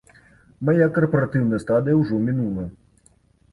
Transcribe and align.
Мая 0.69 0.87
карпаратыўная 0.95 1.61
стадыя 1.65 2.01
ўжо 2.01 2.23
мінула. 2.27 2.69